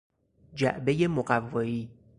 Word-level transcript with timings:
جعبهی 0.55 1.07
مقوایی 1.07 1.89